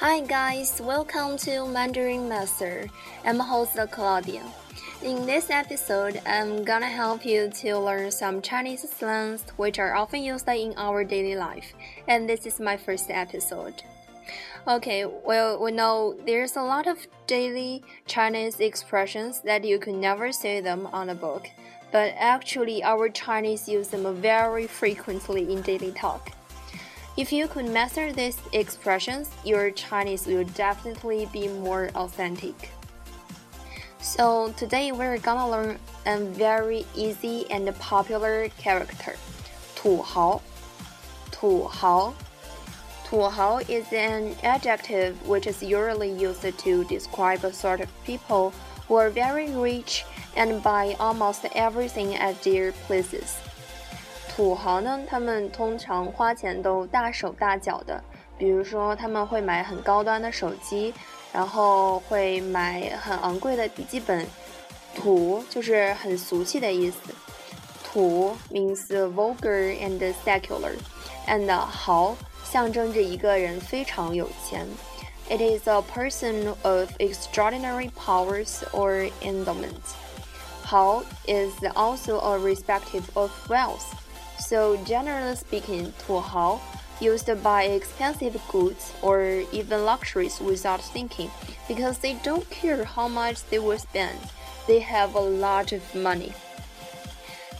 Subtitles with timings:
[0.00, 2.88] Hi guys, welcome to Mandarin Master.
[3.22, 4.42] I'm host Claudia.
[5.02, 10.22] In this episode, I'm gonna help you to learn some Chinese slangs which are often
[10.22, 11.74] used in our daily life,
[12.08, 13.82] and this is my first episode.
[14.66, 20.32] Okay, well, we know there's a lot of daily Chinese expressions that you could never
[20.32, 21.50] say them on a book,
[21.92, 26.32] but actually, our Chinese use them very frequently in daily talk.
[27.17, 32.71] If you could master these expressions, your Chinese will definitely be more authentic.
[34.01, 39.15] So today we're gonna learn a very easy and popular character,
[39.75, 40.41] 土豪.
[41.31, 42.13] 土豪.
[43.05, 48.51] 土豪 is an adjective which is usually used to describe a sort of people
[48.87, 50.03] who are very rich
[50.35, 53.37] and buy almost everything at their places.
[54.35, 58.03] 土豪呢，他们通常花钱都大手大脚的，
[58.37, 60.93] 比如说他们会买很高端的手机，
[61.31, 64.27] 然后会买很昂贵的笔记本。
[64.93, 66.97] 土就是很俗气的意思，
[67.83, 74.65] 土 means vulgar and secular，and 豪象征着一个人非常有钱。
[75.27, 79.81] It is a person of extraordinary powers or endowment.
[80.63, 83.83] 豪 is also a respective of wealth.
[84.40, 86.58] so generally speaking, tuhao,
[87.00, 91.30] used to buy expensive goods or even luxuries without thinking,
[91.68, 94.18] because they don't care how much they will spend.
[94.66, 96.32] They have a lot of money.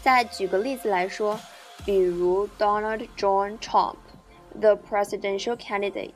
[0.03, 1.39] 再举个例子来说，
[1.85, 3.97] 比如 Donald John Trump,
[4.59, 6.13] the presidential candidate，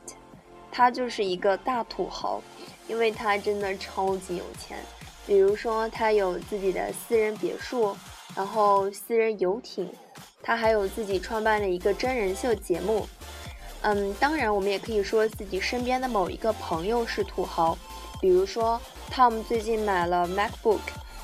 [0.71, 2.41] 他就是一个大土豪，
[2.87, 4.77] 因为他真的超级有钱。
[5.25, 7.97] 比如说，他有自己的私人别墅。
[8.33, 9.89] 然后私人游艇。
[10.41, 13.07] 他还有自己创办了一个真人秀节目，
[13.81, 17.75] 嗯，当然我们也可以说自己身边的某一个朋友是土豪，
[18.21, 18.79] 比如说
[19.11, 20.81] Tom 最近买了 MacBook，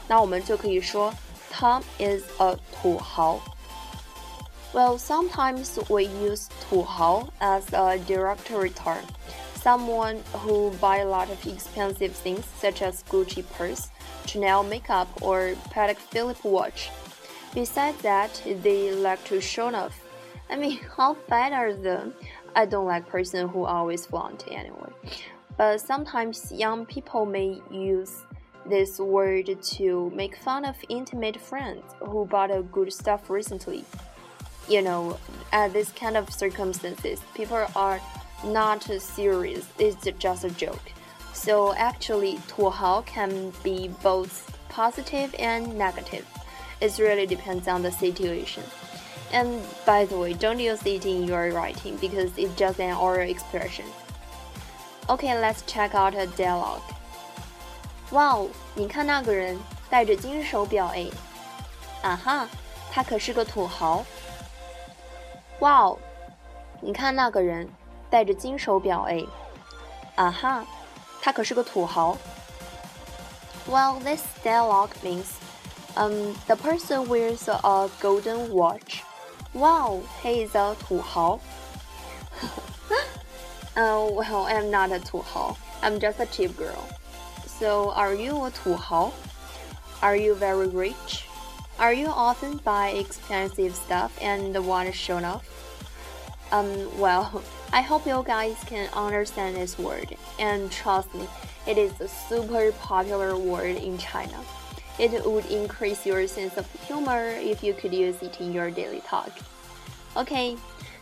[0.07, 1.13] 那我们就可以说
[1.53, 3.39] Tom is a 土豪。
[4.74, 9.04] Well, sometimes we use 土豪 as a derogatory term,
[9.56, 13.90] someone who buy a lot of expensive things such as Gucci purse,
[14.26, 16.90] Chanel makeup, or Patek Philippe watch.
[17.54, 20.00] Besides that, they like to show off.
[20.50, 22.14] I mean, how bad are them?
[22.56, 24.94] I don't like person who always flaunt anyway.
[25.58, 28.22] But sometimes young people may use
[28.70, 33.84] this word to make fun of intimate friends who bought a good stuff recently
[34.69, 35.19] You know,
[35.53, 38.00] at this kind of circumstances, people are
[38.44, 39.65] not serious.
[39.78, 40.93] It's just a joke.
[41.33, 46.25] So actually, 土豪 can be both positive and negative.
[46.81, 48.65] It really depends on the situation.
[49.33, 53.28] And by the way, don't use it in your writing because it's just an oral
[53.28, 53.87] expression.
[55.09, 56.83] Okay, let's check out a dialogue.
[58.11, 59.59] Wow，你看那个人
[59.89, 61.06] 戴着金手表哎，
[62.03, 62.49] 啊哈，
[62.91, 64.05] 他可是个土豪。
[65.61, 65.99] Wow，
[66.81, 67.69] 你看那个人
[68.11, 69.25] 戴着金手表哎，
[70.17, 70.65] 啊哈，
[71.21, 72.17] 他可是个土豪。
[73.69, 75.27] Well, this dialogue means
[75.97, 79.03] um, the person wears a golden watch.
[79.53, 81.41] Wow, he is a 土豪.
[83.75, 85.56] uh, well, I'm not a 土豪.
[85.83, 86.84] I'm just a cheap girl.
[87.59, 89.11] So, are you a 土豪?
[90.00, 91.25] Are you very rich?
[91.81, 95.44] Are you often buy expensive stuff and the want to show off?
[96.51, 97.42] Um, well,
[97.74, 100.16] I hope you guys can understand this word.
[100.38, 101.28] And trust me,
[101.66, 104.39] it is a super popular word in China.
[105.00, 109.01] It would increase your sense of humor if you could use it in your daily
[109.01, 109.31] talk.
[110.16, 110.57] Okay,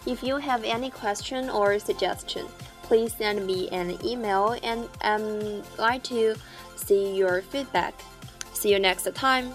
[0.06, 2.46] if you have any question or suggestion,
[2.84, 6.36] please send me an email and I'm glad to
[6.78, 7.96] see your feedback.
[8.54, 9.52] See you next time.